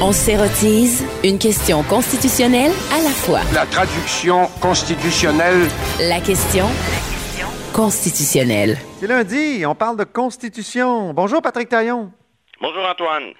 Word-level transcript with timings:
On 0.00 0.12
s'érotise 0.12 1.04
une 1.24 1.36
question 1.36 1.82
constitutionnelle 1.82 2.70
à 2.92 3.02
la 3.02 3.10
fois. 3.10 3.40
La 3.52 3.66
traduction 3.66 4.46
constitutionnelle. 4.60 5.66
La 5.98 6.20
question 6.20 6.66
constitutionnelle. 7.72 8.78
C'est 9.00 9.08
lundi, 9.08 9.64
on 9.66 9.74
parle 9.74 9.96
de 9.96 10.04
constitution. 10.04 11.12
Bonjour 11.12 11.42
Patrick 11.42 11.68
Taillon. 11.68 12.12
Bonjour 12.60 12.84
Antoine. 12.88 13.32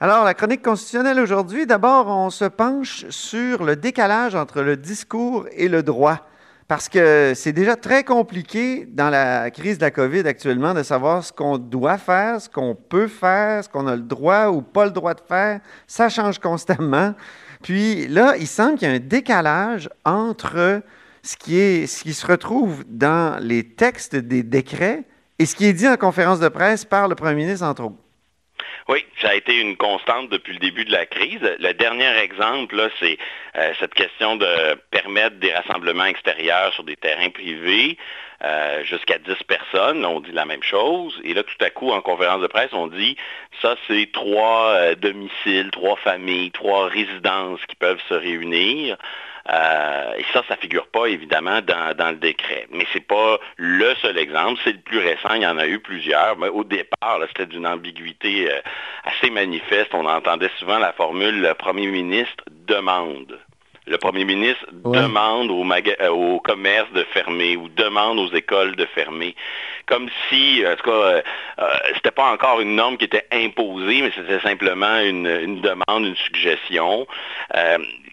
Alors, 0.00 0.24
la 0.24 0.34
chronique 0.34 0.62
constitutionnelle 0.62 1.20
aujourd'hui, 1.20 1.66
d'abord, 1.66 2.08
on 2.08 2.30
se 2.30 2.46
penche 2.46 3.08
sur 3.10 3.62
le 3.62 3.76
décalage 3.76 4.34
entre 4.34 4.60
le 4.60 4.76
discours 4.76 5.46
et 5.52 5.68
le 5.68 5.84
droit. 5.84 6.26
Parce 6.68 6.88
que 6.88 7.32
c'est 7.36 7.52
déjà 7.52 7.76
très 7.76 8.02
compliqué 8.02 8.86
dans 8.86 9.08
la 9.08 9.52
crise 9.52 9.78
de 9.78 9.84
la 9.84 9.92
COVID 9.92 10.26
actuellement 10.26 10.74
de 10.74 10.82
savoir 10.82 11.22
ce 11.22 11.32
qu'on 11.32 11.58
doit 11.58 11.96
faire, 11.96 12.40
ce 12.40 12.48
qu'on 12.48 12.74
peut 12.74 13.06
faire, 13.06 13.62
ce 13.62 13.68
qu'on 13.68 13.86
a 13.86 13.94
le 13.94 14.02
droit 14.02 14.48
ou 14.48 14.62
pas 14.62 14.84
le 14.84 14.90
droit 14.90 15.14
de 15.14 15.20
faire. 15.20 15.60
Ça 15.86 16.08
change 16.08 16.40
constamment. 16.40 17.14
Puis 17.62 18.08
là, 18.08 18.36
il 18.36 18.48
semble 18.48 18.78
qu'il 18.78 18.88
y 18.88 18.90
a 18.90 18.94
un 18.94 18.98
décalage 18.98 19.88
entre 20.04 20.82
ce 21.22 21.36
qui, 21.36 21.86
ce 21.86 22.02
qui 22.02 22.14
se 22.14 22.26
retrouve 22.26 22.84
dans 22.88 23.40
les 23.40 23.62
textes 23.62 24.16
des 24.16 24.42
décrets 24.42 25.04
et 25.38 25.46
ce 25.46 25.54
qui 25.54 25.66
est 25.66 25.72
dit 25.72 25.86
en 25.86 25.96
conférence 25.96 26.40
de 26.40 26.48
presse 26.48 26.84
par 26.84 27.06
le 27.06 27.14
premier 27.14 27.34
ministre, 27.34 27.64
entre 27.64 27.84
autres. 27.84 28.05
Oui, 28.88 29.04
ça 29.20 29.30
a 29.30 29.34
été 29.34 29.58
une 29.58 29.76
constante 29.76 30.30
depuis 30.30 30.52
le 30.52 30.60
début 30.60 30.84
de 30.84 30.92
la 30.92 31.06
crise. 31.06 31.40
Le 31.58 31.72
dernier 31.72 32.18
exemple, 32.18 32.88
c'est 33.00 33.18
euh, 33.56 33.72
cette 33.80 33.94
question 33.94 34.36
de 34.36 34.74
permettre 34.92 35.36
des 35.36 35.52
rassemblements 35.52 36.04
extérieurs 36.04 36.72
sur 36.72 36.84
des 36.84 36.94
terrains 36.94 37.30
privés 37.30 37.98
euh, 38.44 38.84
jusqu'à 38.84 39.18
10 39.18 39.42
personnes. 39.48 40.04
On 40.04 40.20
dit 40.20 40.30
la 40.30 40.44
même 40.44 40.62
chose. 40.62 41.20
Et 41.24 41.34
là, 41.34 41.42
tout 41.42 41.64
à 41.64 41.70
coup, 41.70 41.90
en 41.90 42.00
conférence 42.00 42.40
de 42.42 42.46
presse, 42.46 42.72
on 42.72 42.86
dit 42.86 43.16
ça, 43.60 43.74
c'est 43.88 44.08
trois 44.12 44.74
euh, 44.74 44.94
domiciles, 44.94 45.72
trois 45.72 45.96
familles, 45.96 46.52
trois 46.52 46.86
résidences 46.86 47.60
qui 47.66 47.74
peuvent 47.74 48.02
se 48.08 48.14
réunir. 48.14 48.96
Euh, 49.48 50.14
et 50.18 50.24
ça, 50.32 50.42
ça 50.48 50.54
ne 50.56 50.60
figure 50.60 50.86
pas 50.88 51.06
évidemment 51.06 51.60
dans, 51.60 52.10
le 52.10 52.16
décret. 52.16 52.66
Mais 52.72 52.86
ce 52.92 52.98
n'est 52.98 53.04
pas 53.04 53.38
le 53.56 53.94
seul 53.96 54.18
exemple, 54.18 54.60
c'est 54.64 54.72
le 54.72 54.80
plus 54.80 54.98
récent, 54.98 55.34
il 55.34 55.42
y 55.42 55.46
en 55.46 55.58
a 55.58 55.66
eu 55.66 55.78
plusieurs. 55.78 56.36
Mais 56.38 56.48
au 56.48 56.64
départ, 56.64 57.20
c'était 57.28 57.46
d'une 57.46 57.66
ambiguïté 57.66 58.50
euh, 58.50 58.60
assez 59.04 59.30
manifeste. 59.30 59.94
On 59.94 60.06
entendait 60.06 60.50
souvent 60.58 60.78
la 60.78 60.92
formule 60.92 61.40
le 61.40 61.54
premier 61.54 61.86
ministre 61.86 62.44
demande 62.48 63.38
le 63.88 63.98
premier 63.98 64.24
ministre 64.24 64.66
demande 64.84 65.48
au, 65.48 65.64
euh, 65.64 66.08
au, 66.08 66.40
commerce 66.40 66.90
de 66.92 67.04
fermer 67.04 67.56
ou 67.56 67.68
demande 67.68 68.18
aux 68.18 68.34
écoles 68.34 68.74
de 68.74 68.84
fermer. 68.86 69.36
Comme 69.86 70.08
si, 70.28 70.64
en 70.66 70.74
tout 70.74 70.90
cas, 70.90 71.22
c'était 71.94 72.10
pas 72.10 72.32
encore 72.32 72.60
une 72.60 72.74
norme 72.74 72.96
qui 72.96 73.04
était 73.04 73.28
imposée, 73.30 74.02
mais 74.02 74.10
c'était 74.16 74.40
simplement 74.40 74.98
une, 74.98 75.60
demande, 75.60 76.04
une 76.04 76.16
suggestion 76.16 77.06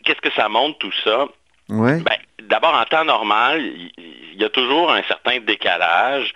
qu'est-ce 0.03 0.21
que 0.21 0.33
ça 0.35 0.49
montre 0.49 0.77
tout 0.79 0.93
ça? 1.03 1.27
Ben, 1.69 2.17
D'abord, 2.41 2.75
en 2.75 2.85
temps 2.85 3.05
normal, 3.05 3.63
il 3.97 4.41
y, 4.41 4.43
a 4.43 4.49
toujours 4.49 4.91
un 4.91 5.01
certain 5.03 5.39
décalage 5.39 6.33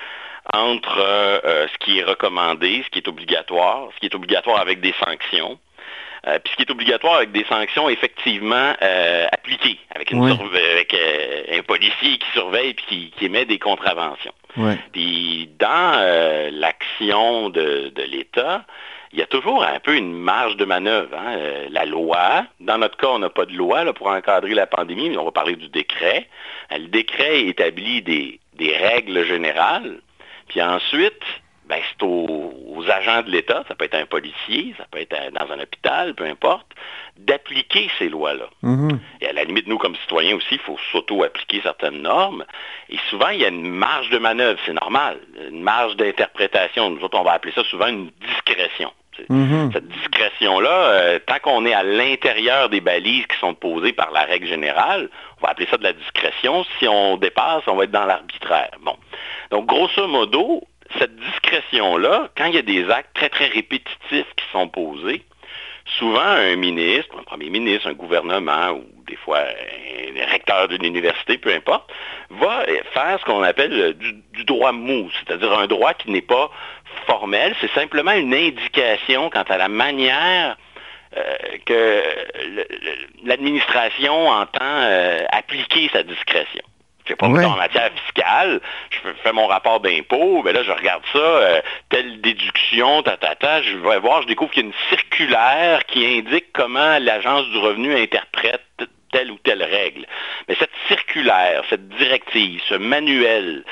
entre 0.53 0.99
euh, 0.99 1.39
euh, 1.43 1.67
ce 1.67 1.77
qui 1.85 1.99
est 1.99 2.03
recommandé, 2.03 2.81
ce 2.85 2.89
qui 2.89 2.99
est 2.99 3.07
obligatoire, 3.07 3.89
ce 3.93 3.99
qui 3.99 4.05
est 4.05 4.15
obligatoire 4.15 4.59
avec 4.59 4.79
des 4.79 4.93
sanctions, 5.03 5.59
euh, 6.25 6.39
puis 6.39 6.51
ce 6.51 6.55
qui 6.55 6.61
est 6.63 6.71
obligatoire 6.71 7.15
avec 7.15 7.31
des 7.33 7.45
sanctions 7.49 7.89
effectivement 7.89 8.73
appliquées, 9.31 9.79
avec, 9.93 10.13
un 10.13 11.61
policier 11.63 12.17
qui 12.17 12.31
surveille 12.31 12.69
et 12.69 12.75
qui, 12.75 13.13
émet 13.21 13.45
des 13.45 13.59
contraventions. 13.59 14.33
Puis 14.93 15.49
dans 15.59 16.49
l'action 16.51 17.49
de 17.49 17.91
l'État, 18.09 18.63
il 19.13 19.19
y 19.19 19.21
a 19.21 19.25
toujours 19.25 19.63
un 19.63 19.79
peu 19.79 19.95
une 19.95 20.13
marge 20.13 20.57
de 20.57 20.65
manœuvre. 20.65 21.15
Hein. 21.17 21.35
Euh, 21.37 21.67
la 21.69 21.85
loi, 21.85 22.45
dans 22.59 22.77
notre 22.77 22.97
cas, 22.97 23.07
on 23.07 23.19
n'a 23.19 23.29
pas 23.29 23.45
de 23.45 23.53
loi 23.53 23.93
pour 23.93 24.07
encadrer 24.07 24.53
la 24.53 24.67
pandémie, 24.67 25.09
mais 25.09 25.17
on 25.17 25.25
va 25.25 25.31
parler 25.31 25.55
du 25.55 25.69
décret. 25.69 26.27
Euh, 26.71 26.77
le 26.77 26.87
décret 26.87 27.45
établit 27.45 28.01
des, 28.01 28.39
règles 28.59 29.25
générales, 29.25 29.99
puis 30.47 30.61
ensuite, 30.61 31.21
ben, 31.67 31.79
c'est 31.89 32.03
aux, 32.03 32.53
agents 32.89 33.21
de 33.23 33.31
l'État, 33.31 33.65
ça 33.67 33.75
peut 33.75 33.85
être 33.85 33.95
un 33.95 34.05
policier, 34.05 34.73
ça 34.77 34.85
peut 34.89 34.99
être 34.99 35.13
dans 35.33 35.51
un 35.51 35.59
hôpital, 35.59 36.13
peu 36.15 36.23
importe, 36.23 36.67
d'appliquer 37.17 37.89
ces 37.99 38.07
lois-là. 38.07 38.45
Mm-hmm. 38.63 38.97
Et 39.21 39.27
à 39.27 39.33
la 39.33 39.43
limite, 39.43 39.67
nous, 39.67 39.77
comme 39.77 39.95
citoyens 39.97 40.37
aussi, 40.37 40.53
il 40.55 40.59
faut 40.59 40.77
s'auto-appliquer 40.91 41.59
certaines 41.61 42.01
normes. 42.01 42.45
Et 42.89 42.97
souvent, 43.09 43.29
il 43.29 43.41
y 43.41 43.45
a 43.45 43.49
une 43.49 43.69
marge 43.69 44.09
de 44.09 44.17
manœuvre, 44.17 44.57
c'est 44.65 44.73
normal, 44.73 45.19
une 45.49 45.61
marge 45.61 45.97
d'interprétation. 45.97 46.89
Nous 46.89 47.01
autres, 47.01 47.19
on 47.19 47.23
va 47.23 47.33
appeler 47.33 47.53
ça 47.53 47.63
souvent 47.65 47.87
une 47.87 48.09
discrétion. 48.25 48.93
Mm-hmm. 49.29 49.73
Cette 49.73 49.87
discrétion-là, 49.87 50.69
euh, 50.69 51.19
tant 51.25 51.39
qu'on 51.39 51.65
est 51.65 51.73
à 51.73 51.83
l'intérieur 51.83 52.69
des 52.69 52.81
balises 52.81 53.25
qui 53.25 53.37
sont 53.39 53.53
posées 53.53 53.93
par 53.93 54.11
la 54.11 54.21
règle 54.21 54.47
générale, 54.47 55.09
on 55.39 55.45
va 55.45 55.51
appeler 55.51 55.67
ça 55.69 55.77
de 55.77 55.83
la 55.83 55.93
discrétion. 55.93 56.63
Si 56.79 56.87
on 56.87 57.17
dépasse, 57.17 57.63
on 57.67 57.75
va 57.75 57.85
être 57.85 57.91
dans 57.91 58.05
l'arbitraire. 58.05 58.71
Bon. 58.81 58.95
Donc, 59.51 59.65
grosso 59.65 60.07
modo, 60.07 60.61
cette 60.99 61.15
discrétion-là, 61.77 62.29
quand 62.37 62.45
il 62.45 62.55
y 62.55 62.57
a 62.57 62.61
des 62.61 62.89
actes 62.89 63.13
très, 63.13 63.29
très 63.29 63.47
répétitifs 63.47 64.33
qui 64.35 64.45
sont 64.51 64.67
posés, 64.67 65.23
souvent 65.97 66.19
un 66.19 66.55
ministre, 66.55 67.15
un 67.19 67.23
premier 67.23 67.49
ministre, 67.49 67.87
un 67.87 67.93
gouvernement 67.93 68.71
ou 68.71 68.85
des 69.07 69.15
fois 69.15 69.39
un 69.39 70.31
recteur 70.31 70.67
d'une 70.67 70.83
université, 70.83 71.37
peu 71.37 71.53
importe, 71.53 71.89
va 72.29 72.65
faire 72.93 73.19
ce 73.19 73.25
qu'on 73.25 73.43
appelle 73.43 73.93
du, 73.93 74.43
droit 74.43 74.71
mou, 74.71 75.09
c'est-à-dire 75.19 75.57
un 75.57 75.67
droit 75.67 75.93
qui 75.93 76.11
n'est 76.11 76.21
pas 76.21 76.49
formel, 77.05 77.55
c'est 77.61 77.71
simplement 77.71 78.11
une 78.11 78.33
indication 78.33 79.29
quant 79.29 79.43
à 79.43 79.57
la 79.57 79.67
manière 79.67 80.57
euh, 81.15 81.23
que 81.65 82.01
l'administration 83.23 84.27
entend 84.27 84.59
euh, 84.61 85.23
appliquer 85.31 85.89
sa 85.93 86.03
discrétion. 86.03 86.63
Je 87.07 87.13
pas, 87.13 87.27
en 87.27 87.55
matière 87.55 87.89
fiscale, 88.05 88.59
je 88.89 89.09
fais 89.23 89.31
mon 89.31 89.47
rapport 89.47 89.79
d'impôt, 89.79 90.41
mais 90.43 90.53
là, 90.53 90.63
je 90.63 90.71
regarde 90.71 91.03
ça, 91.13 91.19
euh, 91.19 91.61
telle 91.89 92.21
déduction, 92.21 93.03
ta, 93.03 93.17
ta, 93.17 93.61
je 93.61 93.77
vais 93.77 93.99
voir, 93.99 94.23
je 94.23 94.27
découvre 94.27 94.51
qu'il 94.51 94.63
y 94.63 94.65
a 94.65 94.69
une 94.69 94.89
circulaire 94.89 95.85
qui 95.85 96.05
indique 96.05 96.51
comment 96.53 96.99
l'Agence 96.99 97.47
du 97.47 97.57
revenu 97.57 97.95
interprète 97.95 98.61
telle 99.11 99.31
ou 99.31 99.37
telle 99.43 99.63
règle. 99.63 100.05
Mais 100.47 100.55
cette 100.59 100.71
circulaire, 100.87 101.63
cette 101.69 101.87
directive, 101.89 102.61
ce 102.67 102.75
manuel, 102.75 103.63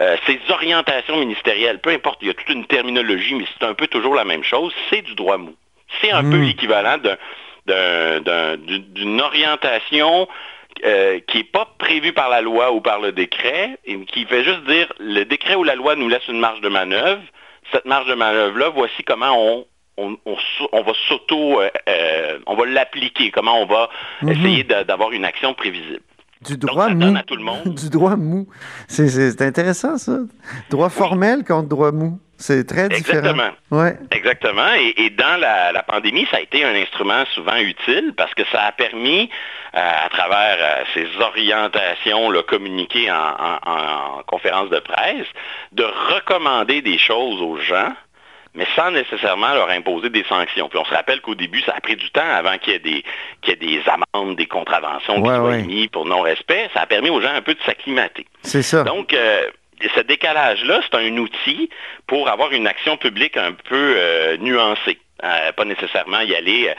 euh, 0.00 0.16
ces 0.26 0.40
orientations 0.48 1.16
ministérielles, 1.18 1.80
peu 1.80 1.90
importe, 1.90 2.18
il 2.22 2.28
y 2.28 2.30
a 2.30 2.34
toute 2.34 2.48
une 2.48 2.66
terminologie, 2.66 3.34
mais 3.34 3.44
c'est 3.58 3.66
un 3.66 3.74
peu 3.74 3.86
toujours 3.86 4.14
la 4.14 4.24
même 4.24 4.44
chose, 4.44 4.72
c'est 4.88 5.02
du 5.02 5.14
droit 5.14 5.36
mou. 5.36 5.54
C'est 6.00 6.10
un 6.10 6.22
peu 6.22 6.36
hmm. 6.36 6.42
l'équivalent 6.42 6.98
d'une 7.66 9.20
orientation 9.20 10.28
euh, 10.84 11.20
qui 11.26 11.38
n'est 11.38 11.44
pas 11.44 11.68
prévu 11.78 12.12
par 12.12 12.28
la 12.28 12.40
loi 12.40 12.72
ou 12.72 12.80
par 12.80 13.00
le 13.00 13.12
décret, 13.12 13.78
et 13.84 13.98
qui 14.04 14.24
fait 14.24 14.44
juste 14.44 14.64
dire 14.64 14.92
le 14.98 15.24
décret 15.24 15.54
ou 15.54 15.64
la 15.64 15.74
loi 15.74 15.96
nous 15.96 16.08
laisse 16.08 16.26
une 16.28 16.40
marge 16.40 16.60
de 16.60 16.68
manœuvre. 16.68 17.22
Cette 17.72 17.84
marge 17.84 18.08
de 18.08 18.14
manœuvre-là, 18.14 18.70
voici 18.70 19.02
comment 19.04 19.64
on, 19.96 20.16
on, 20.24 20.82
va 20.82 20.92
s'auto, 21.08 21.60
euh, 21.60 21.70
euh, 21.88 22.38
on 22.46 22.54
va 22.54 22.66
l'appliquer, 22.66 23.30
comment 23.30 23.60
on 23.60 23.66
va 23.66 23.90
mhm. 24.22 24.28
essayer 24.30 24.64
d'avoir 24.64 25.12
une 25.12 25.24
action 25.24 25.54
prévisible. 25.54 26.00
Du 26.42 26.56
droit 26.56 26.88
mou. 26.90 27.16
À 27.16 27.22
tout 27.22 27.36
le 27.36 27.42
monde. 27.42 27.74
du 27.74 27.90
droit 27.90 28.16
mou. 28.16 28.48
C'est 28.86 29.42
intéressant, 29.42 29.98
ça. 29.98 30.18
Droit 30.70 30.88
formel 30.88 31.44
contre 31.44 31.68
droit 31.68 31.92
mou. 31.92 32.18
C'est 32.38 32.66
très 32.66 32.88
différent. 32.88 33.18
Exactement. 33.18 33.50
Ouais. 33.70 33.96
Exactement. 34.12 34.72
Et, 34.96 35.10
dans 35.10 35.40
la, 35.40 35.82
pandémie, 35.82 36.26
ça 36.30 36.38
a 36.38 36.40
été 36.40 36.64
un 36.64 36.74
instrument 36.74 37.24
souvent 37.34 37.56
utile 37.56 38.14
parce 38.16 38.32
que 38.34 38.44
ça 38.52 38.62
a 38.62 38.72
permis, 38.72 39.28
euh, 39.74 39.80
à 40.06 40.08
travers 40.08 40.56
euh, 40.60 40.84
ces 40.94 41.06
orientations 41.20 42.30
communiquées 42.46 43.10
en, 43.10 43.70
en 43.70 44.22
conférence 44.26 44.70
de 44.70 44.78
presse, 44.78 45.26
de 45.72 45.84
recommander 45.84 46.80
des 46.80 46.98
choses 46.98 47.42
aux 47.42 47.58
gens 47.58 47.92
mais 48.54 48.66
sans 48.74 48.90
nécessairement 48.90 49.54
leur 49.54 49.70
imposer 49.70 50.10
des 50.10 50.24
sanctions. 50.28 50.68
Puis 50.68 50.78
on 50.78 50.84
se 50.84 50.92
rappelle 50.92 51.20
qu'au 51.20 51.36
début, 51.36 51.60
ça 51.62 51.74
a 51.76 51.80
pris 51.80 51.96
du 51.96 52.10
temps 52.10 52.28
avant 52.28 52.58
qu'il 52.58 52.72
y 52.72 52.76
ait 52.76 52.80
des, 52.80 53.04
qu'il 53.40 53.50
y 53.50 53.52
ait 53.52 53.78
des 53.78 53.82
amendes, 53.88 54.36
des 54.36 54.46
contraventions 54.46 55.22
qui 55.22 55.28
soient 55.28 55.56
émises 55.56 55.88
pour 55.88 56.06
non-respect. 56.06 56.68
Ça 56.74 56.82
a 56.82 56.86
permis 56.86 57.08
aux 57.08 57.20
gens 57.20 57.32
un 57.32 57.42
peu 57.42 57.54
de 57.54 57.60
s'acclimater. 57.64 58.26
C'est 58.42 58.62
ça. 58.62 58.82
Donc, 58.82 59.12
euh, 59.12 59.42
ce 59.94 60.00
décalage-là, 60.00 60.80
c'est 60.82 60.98
un 60.98 61.16
outil 61.16 61.70
pour 62.06 62.28
avoir 62.28 62.52
une 62.52 62.66
action 62.66 62.96
publique 62.96 63.36
un 63.36 63.52
peu 63.52 63.94
euh, 63.96 64.36
nuancée. 64.38 64.98
Euh, 65.24 65.52
pas 65.52 65.64
nécessairement 65.64 66.20
y 66.20 66.34
aller 66.34 66.72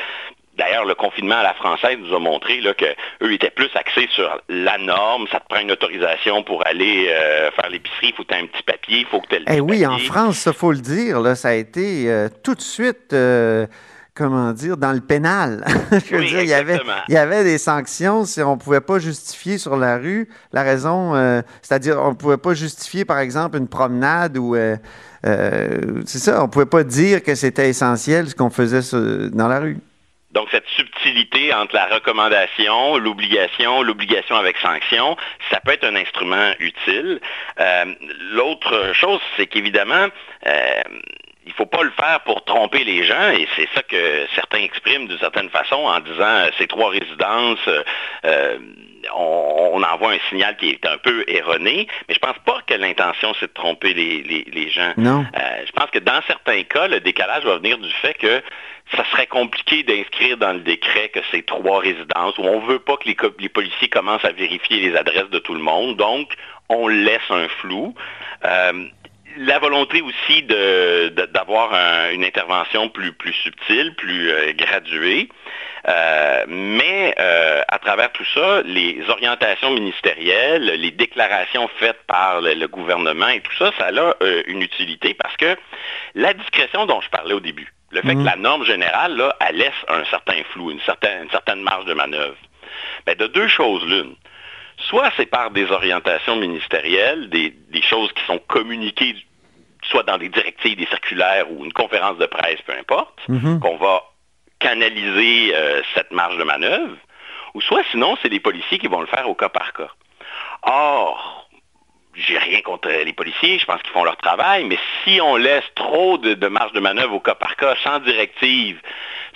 D'ailleurs, 0.60 0.84
le 0.84 0.94
confinement 0.94 1.38
à 1.38 1.44
la 1.44 1.54
française 1.54 1.98
nous 2.00 2.14
a 2.14 2.20
montré 2.20 2.60
qu'eux 2.60 3.32
étaient 3.32 3.50
plus 3.50 3.70
axés 3.76 4.10
sur 4.14 4.42
la 4.50 4.78
norme. 4.78 5.26
Ça 5.32 5.40
te 5.40 5.48
prend 5.48 5.62
une 5.62 5.72
autorisation 5.72 6.44
pour 6.44 6.68
aller 6.68 7.08
euh, 7.08 7.50
faire 7.52 7.70
l'épicerie. 7.70 8.10
Il 8.10 8.14
faut 8.14 8.24
que 8.24 8.34
tu 8.34 8.36
aies 8.36 8.42
un 8.42 8.48
petit 8.48 8.64
papier. 8.64 9.00
Il 9.00 9.06
faut 9.06 9.22
que 9.22 9.28
tu 9.28 9.36
aies 9.36 9.40
le 9.40 9.46
eh 9.48 9.62
oui, 9.62 9.86
en 9.88 9.98
France, 10.00 10.46
il 10.46 10.54
faut 10.54 10.74
le 10.74 10.80
dire, 10.80 11.22
là, 11.22 11.36
ça 11.36 11.50
a 11.50 11.54
été 11.54 12.10
euh, 12.10 12.28
tout 12.44 12.56
de 12.56 12.62
suite... 12.62 13.16
Euh, 14.20 14.26
comment 14.26 14.52
dire, 14.52 14.78
dans 14.78 14.92
le 14.92 15.02
pénal. 15.02 15.64
Je 15.92 16.16
veux 16.16 16.26
dire, 16.26 16.42
il 16.42 16.50
y, 16.50 16.54
avait, 16.54 16.80
il 17.08 17.14
y 17.14 17.18
avait 17.18 17.44
des 17.44 17.58
sanctions 17.58 18.26
si 18.26 18.42
on 18.42 18.56
ne 18.56 18.60
pouvait 18.60 18.82
pas 18.82 19.00
justifier 19.00 19.58
sur 19.58 19.78
la 19.78 19.98
rue 19.98 20.30
la 20.52 20.64
raison, 20.64 21.16
euh, 21.16 21.42
c'est-à-dire 21.62 21.98
on 22.00 22.10
ne 22.10 22.16
pouvait 22.16 22.38
pas 22.38 22.54
justifier, 22.54 23.06
par 23.06 23.20
exemple, 23.20 23.58
une 23.58 23.68
promenade 23.68 24.38
ou... 24.38 24.56
Euh, 24.56 24.76
euh, 25.26 26.02
c'est 26.06 26.20
ça, 26.20 26.40
on 26.42 26.48
ne 26.48 26.52
pouvait 26.52 26.66
pas 26.66 26.84
dire 26.84 27.22
que 27.24 27.36
c'était 27.36 27.70
essentiel 27.70 28.30
ce 28.30 28.36
qu'on 28.36 28.50
faisait 28.50 28.80
dans 29.34 29.48
la 29.48 29.60
rue. 29.60 29.78
Donc, 30.32 30.48
cette 30.52 30.68
subtilité 30.68 31.54
entre 31.54 31.76
la 31.76 31.88
recommandation, 31.88 32.98
l'obligation, 32.98 33.82
l'obligation 33.82 34.36
avec 34.36 34.58
sanction, 34.58 35.18
ça 35.52 35.60
peut 35.60 35.72
être 35.72 35.84
un 35.84 35.96
instrument 35.96 36.52
utile. 36.60 37.20
L'autre 38.32 38.94
chose, 38.94 39.20
c'est 39.36 39.48
qu'évidemment, 39.48 40.08
il 41.46 41.50
ne 41.50 41.54
faut 41.54 41.66
pas 41.66 41.84
le 41.84 41.92
faire 41.92 42.20
pour 42.22 42.44
tromper 42.44 42.84
les 42.84 43.04
gens, 43.04 43.32
et 43.32 43.48
c'est 43.56 43.68
ça 43.74 43.82
que 43.84 44.28
certains 44.36 44.60
expriment 44.60 45.08
d'une 45.08 45.18
certaine 45.20 45.50
façon 45.50 45.78
en 45.78 46.00
disant 46.02 46.24
euh, 46.24 46.50
ces 46.58 46.68
trois 46.68 46.90
résidences, 46.90 47.66
euh, 47.68 47.84
euh, 48.26 48.58
on, 49.16 49.82
envoie 49.82 50.12
un 50.12 50.20
signal 50.30 50.58
qui 50.58 50.70
est 50.70 50.86
un 50.86 50.98
peu 50.98 51.24
erroné, 51.28 51.88
mais 52.08 52.14
je 52.14 52.20
ne 52.22 52.32
pense 52.34 52.44
pas 52.46 52.60
que 52.68 52.74
l'intention 52.74 53.34
c'est 53.40 53.48
de 53.48 53.54
tromper 53.54 53.94
les, 53.94 54.70
gens. 54.70 54.94
Non. 54.98 55.26
je 55.66 55.72
pense 55.72 55.90
que 55.90 56.00
dans 56.00 56.22
certains 56.28 56.62
cas, 56.64 56.88
le 56.88 57.00
décalage 57.00 57.44
va 57.46 57.58
venir 57.58 57.78
du 57.78 57.90
fait 57.94 58.14
que 58.14 58.44
ça 58.96 59.06
serait 59.12 59.26
compliqué 59.26 59.84
d'inscrire 59.84 60.38
dans 60.38 60.54
le 60.54 60.60
décret 60.60 61.10
que 61.10 61.22
c'est 61.32 61.46
trois 61.46 61.80
résidences, 61.80 62.38
où 62.38 62.44
on 62.44 62.62
ne 62.62 62.68
veut 62.68 62.80
pas 62.80 62.98
que 62.98 63.08
les, 63.08 63.18
les, 63.40 63.50
policiers 63.50 63.88
commencent 63.88 64.26
à 64.26 64.34
vérifier 64.34 64.82
les 64.82 64.96
adresses 64.96 65.30
de 65.30 65.40
tout 65.40 65.54
le 65.54 65.62
monde, 65.62 65.96
donc 65.96 66.34
on 66.68 66.88
laisse 66.88 67.30
un 67.30 67.48
flou 67.48 67.96
la 69.40 69.58
volonté 69.58 70.02
aussi 70.02 70.44
d'avoir 70.44 71.74
une 72.12 72.26
intervention 72.26 72.90
plus, 72.90 73.14
plus 73.14 73.34
subtile, 73.34 73.96
plus 73.96 74.30
euh, 74.30 74.52
graduée. 74.54 75.30
Euh, 75.88 76.44
mais 76.48 77.16
euh, 77.18 77.62
à 77.70 77.80
travers 77.80 78.12
tout 78.12 78.26
ça, 78.34 78.62
les 78.64 79.02
orientations 79.08 79.72
ministérielles, 79.72 80.66
les 80.66 80.92
déclarations 80.92 81.70
faites 81.78 82.04
par 82.06 82.42
le, 82.42 82.68
gouvernement 82.68 83.30
et 83.30 83.40
tout 83.40 83.56
ça, 83.58 83.72
ça 83.78 83.88
a 83.88 84.14
une 84.48 84.62
utilité 84.62 85.14
parce 85.14 85.38
que 85.38 85.56
la 86.16 86.34
discrétion 86.34 86.86
dont 86.86 87.00
je 87.00 87.10
parlais 87.10 87.34
au 87.34 87.40
début, 87.40 87.72
le 87.92 88.02
fait 88.02 88.14
que 88.14 88.20
mhm. 88.20 88.26
la 88.26 88.36
norme 88.36 88.66
générale, 88.66 89.16
là, 89.16 89.36
elle 89.48 89.56
laisse 89.56 89.72
un 89.88 90.04
certain 90.06 90.44
flou, 90.52 90.70
une 90.70 90.82
certaine, 90.82 91.24
une 91.24 91.32
certaine 91.32 91.62
marge 91.62 91.86
de 91.86 91.94
manœuvre. 91.94 92.36
Ben, 93.06 93.16
de 93.16 93.28
deux 93.28 93.48
choses 93.48 93.84
l'une. 93.86 94.16
Soit 94.88 95.12
c'est 95.18 95.26
par 95.26 95.52
des 95.52 95.72
orientations 95.72 96.36
ministérielles, 96.36 97.30
des, 97.30 97.54
choses 97.82 98.12
qui 98.14 98.24
sont 98.26 98.40
communiquées 98.48 99.16
soit 99.90 100.04
dans 100.04 100.18
des 100.18 100.30
directives, 100.30 100.78
des 100.78 100.86
circulaires 100.88 101.52
ou 101.52 101.66
une 101.66 101.74
conférence 101.74 102.18
de 102.18 102.26
presse, 102.26 102.62
peu 102.66 102.74
importe, 102.74 103.28
mhm. 103.28 103.60
qu'on 103.60 103.78
va 103.78 104.04
canaliser 104.60 105.56
euh, 105.56 105.82
cette 105.94 106.12
marge 106.12 106.38
de 106.38 106.44
manœuvre, 106.44 106.96
ou 107.54 107.62
soit 107.62 107.84
sinon, 107.92 108.18
c'est 108.22 108.30
les 108.30 108.40
policiers 108.40 108.78
qui 108.78 108.88
vont 108.88 109.02
le 109.02 109.08
faire 109.08 109.28
au 109.30 109.36
cas 109.36 109.50
par 109.50 109.74
cas. 109.74 109.90
Or, 110.64 111.49
j'ai 112.16 112.38
rien 112.38 112.62
contre 112.62 112.90
les 112.90 113.14
policiers, 113.14 113.60
je 113.60 113.66
pense 113.66 113.82
qu'ils 113.82 113.92
font 113.94 114.04
leur 114.04 114.18
travail, 114.18 114.66
mais 114.66 114.78
si 115.04 115.22
on 115.22 115.36
laisse 115.36 115.64
trop 115.76 116.18
de, 116.18 116.48
marge 116.48 116.74
de 116.74 116.80
manœuvre 116.80 117.16
au 117.16 117.20
cas 117.20 117.36
par 117.36 117.56
cas, 117.56 117.76
sans 117.84 118.00
directive, 118.00 118.82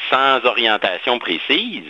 sans 0.09 0.43
orientation 0.45 1.19
précise, 1.19 1.85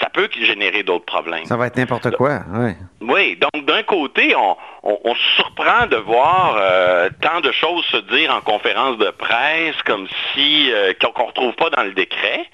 ça 0.00 0.08
peut 0.08 0.28
générer 0.40 0.82
d'autres 0.82 1.04
problèmes. 1.04 1.44
Ça 1.44 1.56
va 1.56 1.66
être 1.66 1.76
n'importe 1.76 2.10
quoi, 2.12 2.40
oui. 2.54 2.72
Oui, 3.02 3.36
donc 3.36 3.66
d'un 3.66 3.82
côté, 3.82 4.34
on, 4.34 5.14
se 5.14 5.34
surprend 5.36 5.86
de 5.86 5.96
voir 5.96 6.56
euh, 6.56 7.10
tant 7.20 7.40
de 7.40 7.52
choses 7.52 7.84
se 7.86 7.98
dire 7.98 8.34
en 8.34 8.40
conférence 8.40 8.98
de 8.98 9.10
presse 9.10 9.76
comme 9.84 10.08
si 10.32 10.72
euh, 10.72 10.92
qu'on 11.00 11.22
ne 11.22 11.26
retrouve 11.26 11.54
pas 11.54 11.70
dans 11.70 11.82
le 11.82 11.92
décret 11.92 12.46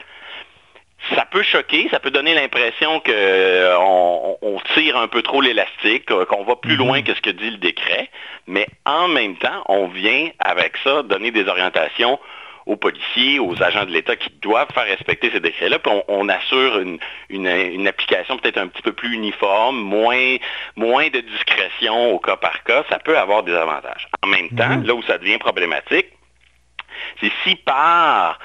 peut 1.39 1.45
choquer, 1.45 1.89
ça 1.93 2.01
peut 2.01 2.11
donner 2.11 2.35
l'impression 2.35 2.99
qu'on 2.99 3.13
euh, 3.13 4.59
tire 4.75 4.97
un 4.97 5.07
peu 5.07 5.23
trop 5.23 5.41
l'élastique, 5.41 6.07
qu'on 6.07 6.43
va 6.43 6.57
plus 6.57 6.73
mhm. 6.73 6.79
loin 6.79 7.03
que 7.03 7.15
ce 7.15 7.21
que 7.21 7.31
dit 7.31 7.51
le 7.51 7.59
décret, 7.59 8.11
mais 8.49 8.67
en 8.85 9.07
même 9.07 9.37
temps, 9.37 9.63
on 9.69 9.87
vient 9.87 10.31
avec 10.41 10.77
ça 10.83 11.05
donner 11.05 11.31
des 11.31 11.47
orientations 11.47 12.19
aux 12.67 12.75
policiers, 12.75 13.39
aux 13.39 13.63
agents 13.63 13.85
de 13.85 13.93
l'État 13.93 14.17
qui 14.17 14.31
doivent 14.43 14.73
faire 14.75 14.87
respecter 14.87 15.31
ces 15.31 15.39
décrets-là, 15.39 15.79
puis 15.79 15.93
on, 16.09 16.29
assure 16.29 16.81
une, 16.81 17.87
application 17.87 18.37
peut-être 18.37 18.59
un 18.59 18.67
petit 18.67 18.83
peu 18.83 18.93
plus 18.93 19.15
uniforme, 19.15 19.79
moins, 19.79 20.37
moins 20.75 21.09
de 21.09 21.21
discrétion 21.21 22.11
au 22.15 22.19
cas 22.19 22.37
par 22.37 22.65
cas, 22.65 22.85
ça 22.91 22.99
peut 22.99 23.17
avoir 23.17 23.45
des 23.45 23.55
avantages. 23.55 24.09
En 24.25 24.27
même 24.27 24.49
temps, 24.51 24.79
mhm. 24.79 24.87
là 24.87 24.95
où 24.95 25.03
ça 25.05 25.19
devient 25.19 25.39
problématique, 25.39 26.09
c'est 27.21 27.33
si 27.45 27.55
par 27.55 28.41